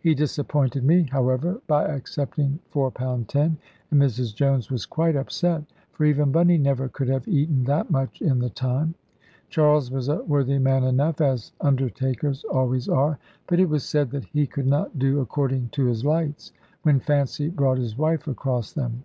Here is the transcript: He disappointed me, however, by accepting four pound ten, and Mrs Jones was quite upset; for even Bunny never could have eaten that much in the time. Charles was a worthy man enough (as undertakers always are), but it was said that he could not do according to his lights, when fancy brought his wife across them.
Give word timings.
He 0.00 0.14
disappointed 0.14 0.82
me, 0.82 1.02
however, 1.12 1.60
by 1.66 1.84
accepting 1.84 2.58
four 2.70 2.90
pound 2.90 3.28
ten, 3.28 3.58
and 3.90 4.00
Mrs 4.00 4.34
Jones 4.34 4.70
was 4.70 4.86
quite 4.86 5.14
upset; 5.14 5.62
for 5.92 6.06
even 6.06 6.32
Bunny 6.32 6.56
never 6.56 6.88
could 6.88 7.08
have 7.08 7.28
eaten 7.28 7.64
that 7.64 7.90
much 7.90 8.22
in 8.22 8.38
the 8.38 8.48
time. 8.48 8.94
Charles 9.50 9.90
was 9.90 10.08
a 10.08 10.22
worthy 10.24 10.58
man 10.58 10.84
enough 10.84 11.20
(as 11.20 11.52
undertakers 11.60 12.44
always 12.50 12.88
are), 12.88 13.18
but 13.46 13.60
it 13.60 13.68
was 13.68 13.84
said 13.84 14.10
that 14.12 14.24
he 14.24 14.46
could 14.46 14.66
not 14.66 14.98
do 14.98 15.20
according 15.20 15.68
to 15.72 15.84
his 15.84 16.02
lights, 16.02 16.50
when 16.82 16.98
fancy 16.98 17.50
brought 17.50 17.76
his 17.76 17.98
wife 17.98 18.26
across 18.26 18.72
them. 18.72 19.04